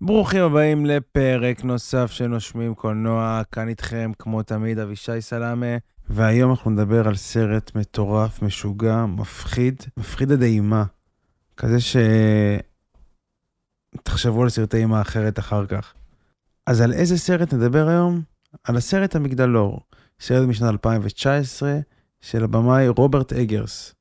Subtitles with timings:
[0.00, 5.76] ברוכים הבאים לפרק נוסף של נושמים קולנוע, כאן איתכם כמו תמיד אבישי סלאמה,
[6.08, 10.84] והיום אנחנו נדבר על סרט מטורף, משוגע, מפחיד, מפחיד עד אימה.
[11.56, 11.96] כזה ש...
[14.02, 15.94] תחשבו על סרטי אימה אחרת אחר כך.
[16.66, 18.22] אז על איזה סרט נדבר היום?
[18.64, 19.80] על הסרט המגדלור,
[20.20, 21.78] סרט משנת 2019
[22.20, 23.94] של הבמאי רוברט אגרס.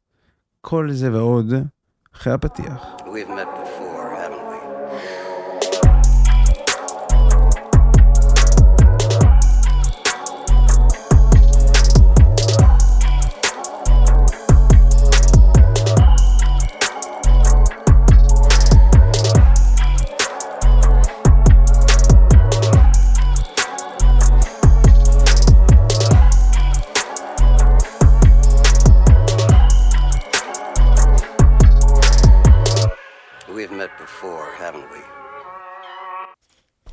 [0.62, 1.54] כל זה ועוד
[2.16, 2.86] אחרי הפתיח.
[3.00, 3.67] We've met
[34.92, 34.98] we?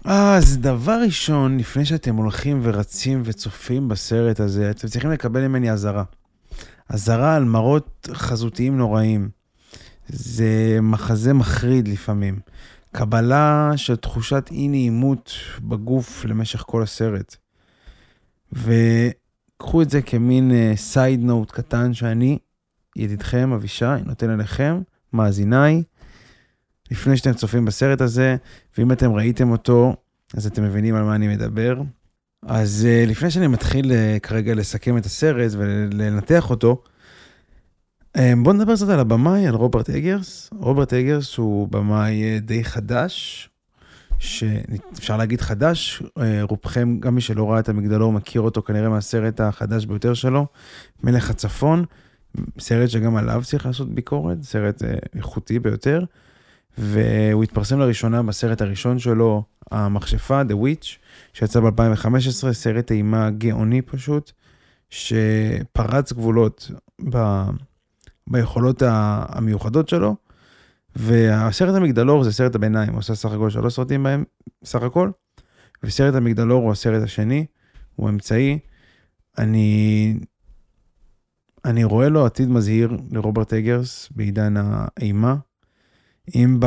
[0.04, 6.04] אז דבר ראשון, לפני שאתם הולכים ורצים וצופים בסרט הזה, אתם צריכים לקבל ממני אזהרה.
[6.88, 9.28] אזהרה על מראות חזותיים נוראים.
[10.08, 12.38] זה מחזה מחריד לפעמים.
[12.92, 17.36] קבלה של תחושת אי נעימות בגוף למשך כל הסרט.
[18.52, 22.38] וקחו את זה כמין סייד uh, נוט קטן שאני,
[22.96, 24.80] ידידכם, אבישי, נותן אליכם,
[25.12, 25.82] מאזיניי,
[26.94, 28.36] לפני שאתם צופים בסרט הזה,
[28.78, 29.96] ואם אתם ראיתם אותו,
[30.34, 31.82] אז אתם מבינים על מה אני מדבר.
[32.46, 36.82] אז uh, לפני שאני מתחיל uh, כרגע לסכם את הסרט ולנתח אותו,
[38.16, 40.50] um, בואו נדבר קצת על הבמאי, על רוברט אגרס.
[40.58, 43.48] רוברט אגרס הוא במאי די חדש,
[44.18, 46.02] שאפשר להגיד חדש,
[46.42, 50.46] רובכם, גם מי שלא ראה את המגדלור, מכיר אותו כנראה מהסרט החדש ביותר שלו,
[51.02, 51.84] מלך הצפון,
[52.58, 54.82] סרט שגם עליו צריך לעשות ביקורת, סרט
[55.16, 56.04] איכותי ביותר.
[56.78, 60.86] והוא התפרסם לראשונה בסרט הראשון שלו, המכשפה, The Witch,
[61.32, 64.32] שיצא ב-2015, סרט אימה גאוני פשוט,
[64.90, 66.70] שפרץ גבולות
[67.10, 67.42] ב...
[68.26, 70.16] ביכולות המיוחדות שלו,
[70.96, 74.24] והסרט המגדלור זה סרט הביניים, הוא עושה סך הכל שלוש סרטים בהם,
[74.64, 75.10] סך הכל,
[75.82, 77.46] וסרט המגדלור הוא הסרט השני,
[77.96, 78.58] הוא אמצעי.
[79.38, 80.18] אני...
[81.64, 85.36] אני רואה לו עתיד מזהיר לרוברט אגרס בעידן האימה.
[86.34, 86.60] אם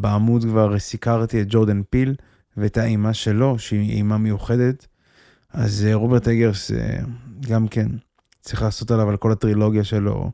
[0.00, 2.14] בעמוד כבר סיקרתי את ג'ורדן פיל
[2.56, 4.86] ואת האימה שלו, שהיא אימה מיוחדת,
[5.50, 6.98] אז אה, רוברט אגרס אה,
[7.40, 7.88] גם כן,
[8.40, 10.30] צריך לעשות עליו על כל הטרילוגיה שלו,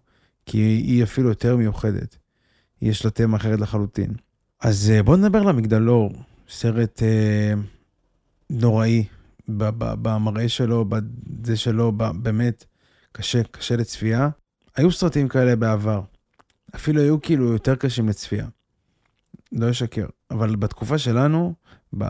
[0.46, 2.16] כי היא אפילו יותר מיוחדת.
[2.82, 4.10] יש לה תמה אחרת לחלוטין.
[4.60, 6.12] אז אה, בואו נדבר על המגדלור,
[6.48, 7.52] סרט אה,
[8.50, 9.04] נוראי
[9.48, 12.64] במראה שלו, בזה שלו, באמת
[13.12, 14.28] קשה, קשה לצפייה.
[14.76, 16.00] היו סרטים כאלה בעבר.
[16.74, 18.46] אפילו היו כאילו יותר קשים לצפייה.
[19.52, 20.06] לא אשקר.
[20.30, 21.54] אבל בתקופה שלנו,
[21.98, 22.04] ב,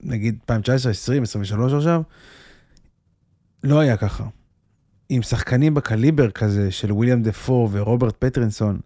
[0.00, 2.02] נגיד 2019, 20, 23 עכשיו,
[3.64, 4.24] לא היה ככה.
[5.08, 8.80] עם שחקנים בקליבר כזה של וויליאם דה פור ורוברט פטרינסון,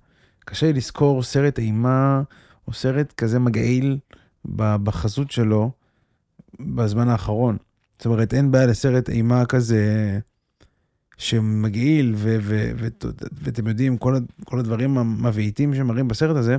[0.44, 2.22] קשה לי לזכור סרט אימה
[2.68, 3.98] או סרט כזה מגעיל
[4.56, 5.70] בחזות שלו
[6.60, 7.56] בזמן האחרון.
[7.98, 10.18] זאת אומרת, אין בעיה לסרט אימה כזה
[11.16, 12.14] שמגעיל,
[13.42, 16.56] ואתם יודעים, כל, כל הדברים המבעיטים שמראים בסרט הזה,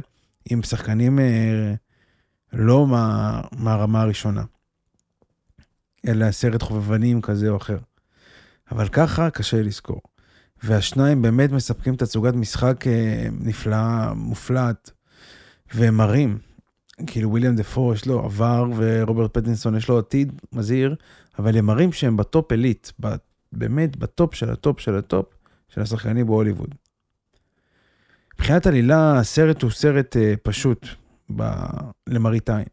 [0.50, 1.74] עם שחקנים אה,
[2.54, 4.44] לא מה, מהרמה הראשונה,
[6.08, 7.78] אלא סרט חובבנים כזה או אחר.
[8.72, 10.02] אבל ככה קשה לזכור.
[10.64, 14.92] והשניים באמת מספקים תצוגת משחק אה, נפלאה, מופלאת,
[15.74, 16.38] והם מראים.
[17.08, 20.96] כאילו וויליאם דפו יש לו עבר ורוברט פטינסון יש לו עתיד מזהיר,
[21.40, 22.90] אבל הם מראים שהם בטופ elite,
[23.54, 25.26] באמת בטופ של הטופ של הטופ
[25.70, 26.76] של השחקנים בהוליווד.
[28.36, 30.88] מבחינת עלילה, הסרט הוא סרט אה, פשוט
[31.36, 31.44] ב...
[32.08, 32.66] למראית עין.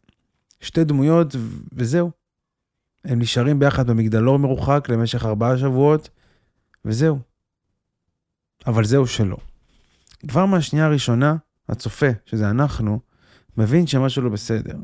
[0.61, 1.35] שתי דמויות
[1.73, 2.11] וזהו.
[3.05, 6.09] הם נשארים ביחד במגדלור מרוחק למשך ארבעה שבועות,
[6.85, 7.19] וזהו.
[8.67, 9.37] אבל זהו שלא.
[10.27, 11.35] כבר מהשנייה הראשונה,
[11.69, 12.99] הצופה, שזה אנחנו,
[13.57, 14.77] מבין שמשהו לא בסדר.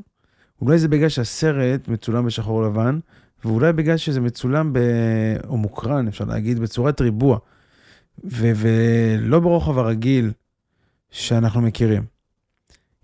[0.62, 3.00] אולי זה בגלל שהסרט מצולם בשחור לבן,
[3.46, 4.80] ואולי בגלל שזה מצולם ב...
[5.48, 7.40] או מוקרן, אפשר להגיד, בצורת ריבוע.
[8.24, 8.52] ו...
[8.56, 10.32] ולא ברוחב הרגיל
[11.12, 12.04] שאנחנו מכירים.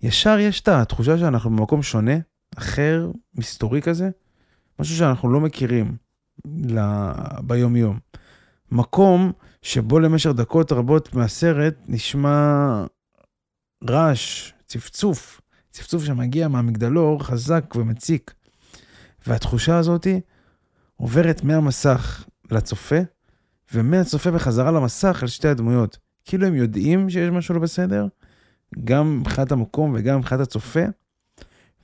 [0.02, 2.16] ישר יש את התחושה שאנחנו במקום שונה,
[2.56, 4.10] אחר, מסתורי כזה,
[4.78, 5.96] משהו שאנחנו לא מכירים
[6.46, 6.80] ל...
[7.40, 7.98] ביום-יום.
[8.70, 9.32] מקום
[9.62, 12.84] שבו למשך דקות רבות מהסרט נשמע
[13.88, 15.40] רעש, צפצוף,
[15.70, 18.34] צפצוף שמגיע מהמגדלור חזק ומציק.
[19.28, 20.06] והתחושה הזאת
[20.96, 22.98] עוברת מהמסך לצופה,
[23.74, 25.98] ומהצופה בחזרה למסך על שתי הדמויות.
[26.24, 28.06] כאילו הם יודעים שיש משהו לא בסדר,
[28.84, 30.84] גם מבחינת המקום וגם מבחינת הצופה,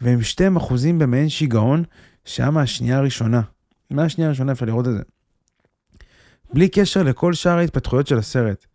[0.01, 1.85] והם שתיהם אחוזים במעין שיגעון
[2.25, 3.41] שהיה מהשנייה הראשונה.
[3.91, 5.03] מהשנייה הראשונה אפשר לראות את זה.
[6.53, 8.67] בלי קשר לכל שאר ההתפתחויות של הסרט.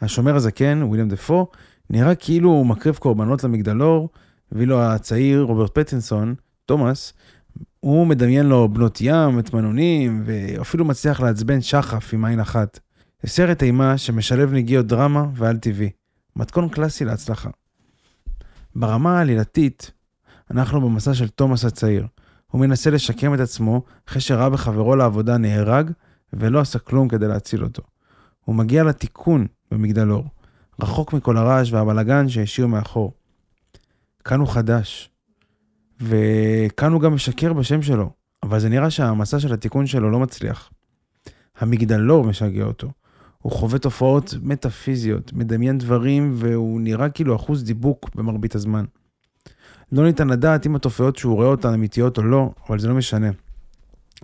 [0.00, 1.46] השומר הזקן, וויליאם דפו,
[1.90, 4.08] נראה כאילו הוא מקריב קורבנות למגדלור,
[4.52, 6.34] ואילו הצעיר, רוברט פטינסון,
[6.66, 7.12] תומאס,
[7.80, 12.80] הוא מדמיין לו בנות ים, מטמנונים, ואפילו מצליח לעצבן שחף עם עין אחת.
[13.22, 15.90] זה סרט אימה שמשלב נגיעות דרמה ועל טבעי.
[16.36, 17.50] מתכון קלאסי להצלחה.
[18.76, 19.90] ברמה העלילתית,
[20.50, 22.06] אנחנו במסע של תומאס הצעיר.
[22.50, 25.90] הוא מנסה לשקם את עצמו אחרי שראה בחברו לעבודה נהרג,
[26.32, 27.82] ולא עשה כלום כדי להציל אותו.
[28.44, 30.24] הוא מגיע לתיקון במגדלור,
[30.80, 33.12] רחוק מכל הרעש והבלגן שהשאיר מאחור.
[34.24, 35.10] כאן הוא חדש,
[36.04, 38.10] וכאן הוא גם משקר בשם שלו,
[38.42, 40.70] אבל זה נראה שהמסע של התיקון שלו לא מצליח.
[41.58, 42.90] המגדלור משגע אותו.
[43.38, 48.84] הוא חווה תופעות מטאפיזיות, מדמיין דברים, והוא נראה כאילו אחוז דיבוק במרבית הזמן.
[49.92, 53.30] לא ניתן לדעת אם התופעות שהוא רואה אותן אמיתיות או לא, אבל זה לא משנה.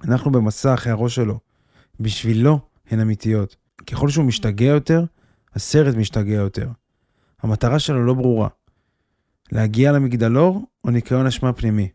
[0.05, 1.38] אנחנו במסע אחרי הראש שלו.
[2.00, 2.61] בשבילו
[2.91, 3.56] הן אמיתיות.
[3.87, 5.05] ככל שהוא משתגע יותר,
[5.55, 6.69] הסרט משתגע יותר.
[7.43, 8.49] המטרה שלו לא ברורה.
[9.52, 11.88] להגיע למגדלור או ניקיון אשמה פנימי.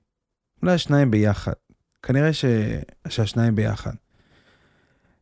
[0.61, 1.53] אולי השניים ביחד.
[2.03, 2.45] כנראה ש...
[3.07, 3.93] שהשניים ביחד.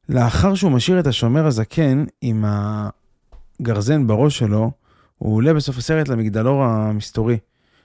[0.09, 4.71] לאחר שהוא משאיר את השומר הזקן עם הגרזן בראש שלו,
[5.17, 7.37] הוא עולה בסוף הסרט למגדלור המסתורי,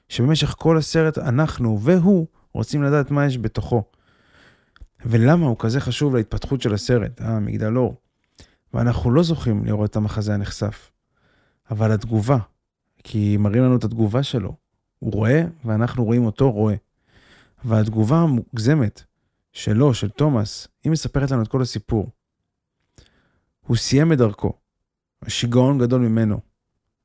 [0.08, 3.82] שבמשך כל הסרט אנחנו והוא רוצים לדעת מה יש בתוכו.
[5.06, 7.94] ולמה הוא כזה חשוב להתפתחות של הסרט, המגדלור.
[8.74, 10.90] ואנחנו לא זוכים לראות את המחזה הנחשף.
[11.70, 12.38] אבל התגובה,
[13.04, 14.56] כי מראים לנו את התגובה שלו.
[14.98, 16.74] הוא רואה, ואנחנו רואים אותו רואה.
[17.64, 19.02] והתגובה המוגזמת
[19.52, 22.10] שלו, של תומאס, היא מספרת לנו את כל הסיפור.
[23.66, 24.52] הוא סיים את דרכו.
[25.22, 26.40] השיגעון גדול ממנו.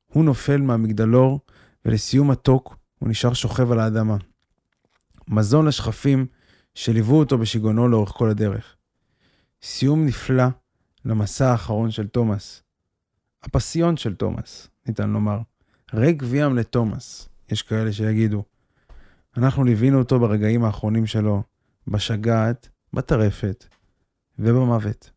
[0.06, 1.40] הוא נופל מהמגדלור,
[1.84, 4.16] ולסיום מתוק הוא נשאר שוכב על האדמה.
[5.28, 6.26] מזון לשכפים
[6.74, 8.76] שליוו אותו בשיגעונו לאורך כל הדרך.
[9.62, 10.44] סיום נפלא
[11.04, 12.62] למסע האחרון של תומאס.
[13.42, 15.38] הפסיון של תומאס, ניתן לומר.
[15.94, 18.44] רקוויאם לתומאס, יש כאלה שיגידו.
[19.36, 21.42] אנחנו ליווינו אותו ברגעים האחרונים שלו,
[21.88, 23.64] בשגעת, בטרפת
[24.38, 25.10] ובמוות.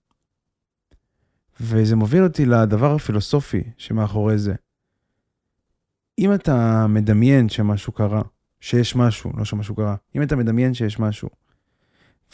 [1.59, 4.53] וזה מוביל אותי לדבר הפילוסופי שמאחורי זה.
[6.19, 8.21] אם אתה מדמיין שמשהו קרה,
[8.59, 11.29] שיש משהו, לא שמשהו קרה, אם אתה מדמיין שיש משהו,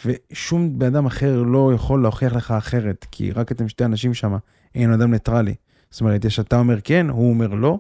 [0.06, 4.36] ושום בן אדם אחר לא יכול להוכיח לך אחרת, כי רק אתם שתי אנשים שם,
[4.76, 5.56] אין אדם ניטרלי.
[5.92, 7.80] זאת אומרת, יש אתה אומר כן, הוא אומר לא,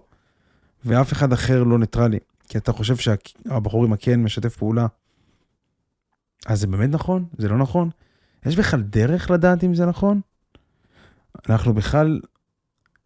[0.86, 2.20] ואף אחד אחר לא ניטרלי.
[2.50, 4.88] כי אתה חושב שהבחור עם הכן משתף פעולה.
[6.46, 7.26] אז זה באמת נכון?
[7.38, 7.90] זה לא נכון?
[8.46, 10.22] יש בכלל דרך לדעת אם זה נכון?
[11.50, 12.20] אנחנו בכלל,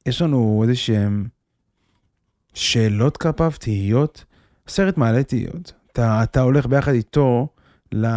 [0.06, 1.28] יש לנו איזה שהם
[2.54, 4.26] שאלות כלפיו, תהיות.
[4.68, 5.74] הסרט מעלה תהיות.
[5.92, 7.48] אתה, אתה הולך ביחד איתו
[7.92, 8.08] ל...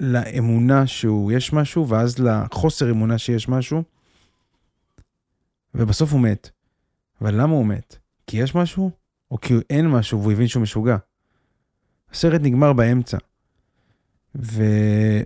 [0.00, 3.82] לאמונה שהוא יש משהו, ואז לחוסר אמונה שיש משהו,
[5.74, 6.50] ובסוף הוא מת.
[7.20, 7.96] אבל למה הוא מת?
[8.26, 8.90] כי יש משהו?
[9.30, 10.96] או כי אין משהו והוא הבין שהוא משוגע?
[12.12, 13.18] הסרט נגמר באמצע,
[14.36, 14.62] ו...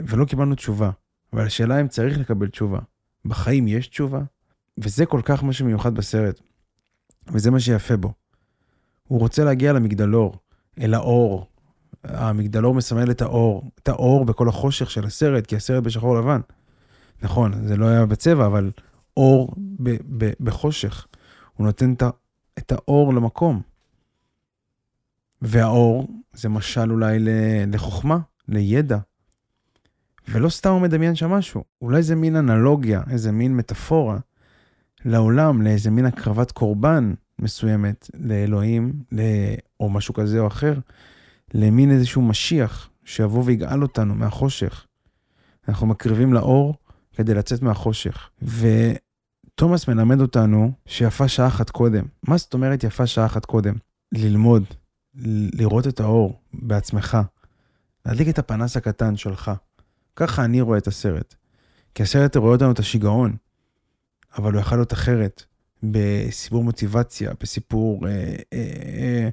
[0.06, 0.91] ולא קיבלנו תשובה.
[1.33, 2.79] אבל השאלה אם צריך לקבל תשובה.
[3.25, 4.21] בחיים יש תשובה?
[4.79, 6.41] וזה כל כך מה שמיוחד בסרט.
[7.33, 8.12] וזה מה שיפה בו.
[9.09, 10.37] הוא רוצה להגיע למגדלור,
[10.81, 11.47] אל האור,
[12.05, 16.40] המגדלור מסמל את האור, את האור בכל החושך של הסרט, כי הסרט בשחור לבן.
[17.23, 18.71] נכון, זה לא היה בצבע, אבל
[19.16, 21.07] אור ב- ב- בחושך.
[21.62, 21.95] הוא נותן
[22.59, 23.61] את, האור למקום.
[25.42, 27.19] והאור זה משל אולי
[27.66, 28.99] לחוכמה, לידע.
[30.28, 34.19] ולא סתם הוא מדמיין שם משהו, אולי זה מין אנלוגיה, איזה מין מטאפורה
[35.04, 38.92] לעולם, לאיזה מין הקרבת קורבן מסוימת לאלוהים.
[39.81, 40.75] או משהו כזה או אחר,
[41.54, 44.87] למין איזשהו משיח שיבוא ויגאל אותנו מהחושך.
[45.69, 46.75] אנחנו מקריבים לאור
[47.12, 48.31] כדי לצאת מהחושך.
[49.62, 52.04] ותומאס מלמד אותנו שיפה שעה אחת קודם.
[52.23, 53.75] מה זאת אומרת יפה שעה אחת קודם?
[54.12, 54.64] ללמוד,
[55.54, 57.19] לראות את האור בעצמך,
[58.07, 59.50] להדליק את הפנס הקטן שלך.
[60.16, 61.35] ככה אני רואה את הסרט.
[61.95, 63.37] כי הסרט רואה אותנו את השיגעון,
[64.38, 65.45] אבל הוא יכול להיות אחרת,
[65.83, 68.12] בסיפור מוטיבציה, בסיפור אה,
[68.52, 68.59] אה,
[68.99, 69.28] אה,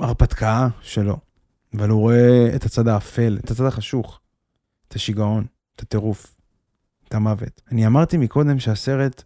[0.00, 1.16] הרפתקה שלו,
[1.74, 4.20] אבל הוא רואה את הצד האפל, את הצד החשוך,
[4.88, 6.33] את השיגעון, את הטירוף,
[7.14, 7.60] את המוות.
[7.72, 9.22] אני אמרתי מקודם שהסרט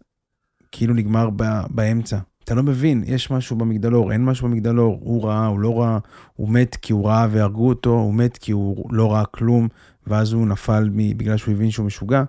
[0.71, 1.29] כאילו נגמר
[1.69, 2.17] באמצע.
[2.43, 5.97] אתה לא מבין, יש משהו במגדלור, אין משהו במגדלור, הוא ראה, הוא לא ראה,
[6.35, 9.67] הוא מת כי הוא ראה והרגו אותו, הוא מת כי הוא לא ראה כלום,
[10.07, 12.23] ואז הוא נפל בגלל שהוא הבין שהוא משוגע,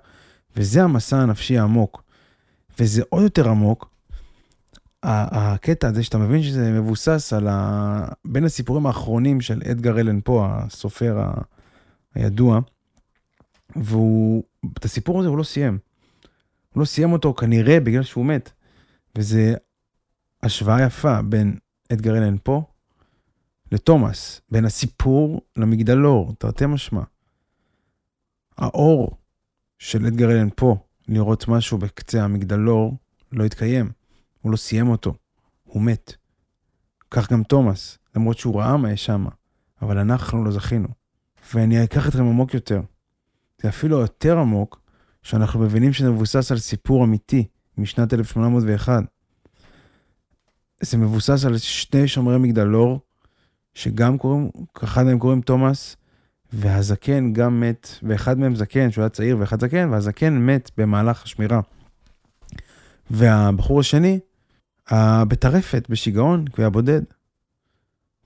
[0.56, 2.02] וזה המסע הנפשי העמוק.
[2.78, 3.90] וזה עוד יותר עמוק,
[5.02, 8.08] הקטע הזה שאתה מבין שזה מבוסס על ה...
[8.24, 11.42] בין הסיפורים האחרונים של אדגר אלן פה, הסופר ה-
[12.14, 12.60] הידוע,
[13.76, 14.44] והוא,
[14.78, 15.78] את הסיפור הזה הוא לא סיים.
[16.74, 18.50] הוא לא סיים אותו כנראה בגלל שהוא מת.
[19.18, 19.54] וזה
[20.42, 21.58] השוואה יפה בין
[21.92, 22.62] אדגר אלן פה
[23.72, 27.02] לתומאס, בין הסיפור למגדלור, תרתי משמע.
[28.58, 29.16] האור
[29.78, 30.76] של אדגר אלן פה,
[31.08, 32.96] לראות משהו בקצה המגדלור,
[33.32, 33.90] לא התקיים.
[34.40, 35.14] הוא לא סיים אותו,
[35.64, 36.14] הוא מת.
[37.10, 39.26] כך גם תומאס, למרות שהוא ראה מה יש שם,
[39.82, 40.88] אבל אנחנו לא זכינו.
[41.54, 42.80] ואני אקח אתכם עמוק יותר.
[43.62, 44.80] זה אפילו יותר עמוק,
[45.22, 47.46] שאנחנו מבינים שזה מבוסס על סיפור אמיתי
[47.78, 49.02] משנת 1801.
[50.80, 53.00] זה מבוסס על שני שומרי מגדלור,
[53.74, 54.50] שגם קוראים,
[54.84, 55.96] אחד מהם קוראים תומאס,
[56.52, 61.60] והזקן גם מת, ואחד מהם זקן, שהוא היה צעיר, ואחד זקן, והזקן מת במהלך השמירה.
[63.10, 64.20] והבחור השני,
[65.28, 67.02] בטרפת, בשיגעון, כי הוא היה בודד.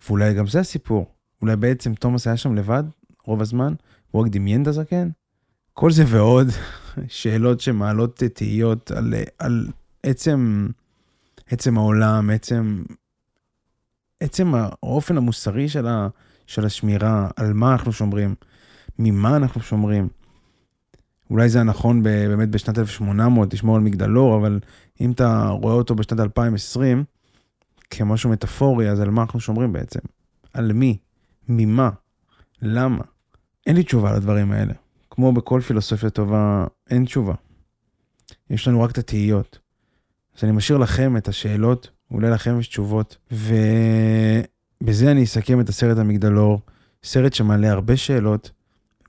[0.08, 1.06] ואולי גם זה הסיפור.
[1.42, 2.84] אולי בעצם תומאס היה שם לבד
[3.24, 3.74] רוב הזמן,
[4.10, 5.08] הוא רק דמיין את הזקן.
[5.74, 6.46] כל זה ועוד
[7.08, 9.66] שאלות שמעלות תהיות על, על
[10.02, 10.68] עצם,
[11.46, 12.82] עצם העולם, עצם,
[14.20, 16.08] עצם האופן המוסרי של, ה,
[16.46, 18.34] של השמירה, על מה אנחנו שומרים,
[18.98, 20.08] ממה אנחנו שומרים.
[21.30, 24.60] אולי זה הנכון באמת בשנת 1800 לשמור על מגדלור, אבל
[25.00, 27.04] אם אתה רואה אותו בשנת 2020
[27.90, 30.00] כמשהו מטאפורי, אז על מה אנחנו שומרים בעצם?
[30.52, 30.98] על מי?
[31.48, 31.90] ממה?
[32.62, 33.04] למה?
[33.66, 34.83] אין לי תשובה לדברים האלה.
[35.14, 37.34] כמו בכל פילוסופיה טובה, אין תשובה.
[38.50, 39.58] יש לנו רק את התהיות.
[40.36, 45.98] אז אני משאיר לכם את השאלות, אולי לכם יש תשובות, ובזה אני אסכם את הסרט
[45.98, 46.60] המגדלור,
[47.04, 48.50] סרט שמעלה הרבה שאלות,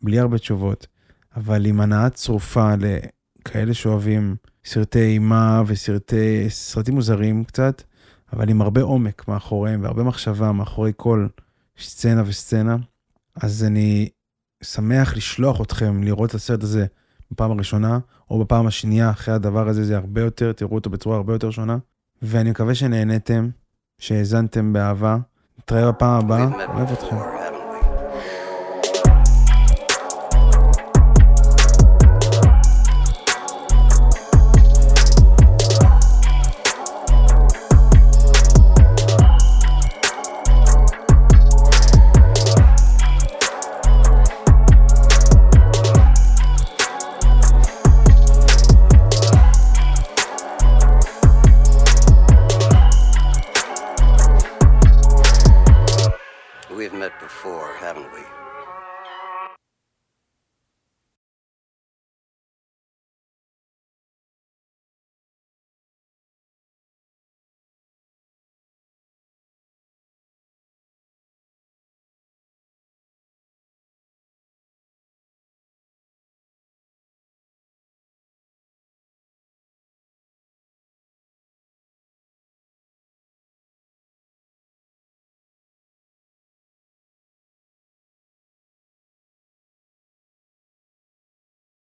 [0.01, 0.87] בלי הרבה תשובות,
[1.35, 4.35] אבל עם הנאה צרופה לכאלה שאוהבים
[4.65, 7.83] סרטי אימה וסרטי, סרטים מוזרים קצת,
[8.33, 11.27] אבל עם הרבה עומק מאחוריהם והרבה מחשבה מאחורי כל
[11.79, 12.77] סצנה וסצנה.
[13.35, 14.09] אז אני
[14.65, 16.85] שמח לשלוח אתכם לראות את הסרט הזה
[17.31, 21.33] בפעם הראשונה, או בפעם השנייה אחרי הדבר הזה, זה הרבה יותר, תראו אותו בצורה הרבה
[21.33, 21.77] יותר שונה.
[22.21, 23.49] ואני מקווה שנהניתם,
[23.99, 25.17] שהאזנתם באהבה.
[25.59, 27.34] נתראה בפעם הבאה, אוהב אתכם.